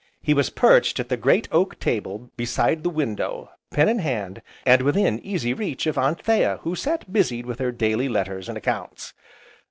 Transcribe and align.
He 0.23 0.33
was 0.33 0.49
perched 0.49 0.99
at 0.99 1.09
the 1.09 1.15
great 1.15 1.47
oak 1.51 1.77
table 1.79 2.31
beside 2.35 2.81
the 2.81 2.89
window, 2.89 3.51
pen 3.69 3.87
in 3.87 3.99
hand, 3.99 4.41
and 4.65 4.81
within 4.81 5.19
easy 5.23 5.53
reach 5.53 5.85
of 5.85 5.95
Anthea 5.95 6.57
who 6.63 6.73
sat 6.75 7.13
busied 7.13 7.45
with 7.45 7.59
her 7.59 7.71
daily 7.71 8.09
letters 8.09 8.49
and 8.49 8.57
accounts. 8.57 9.13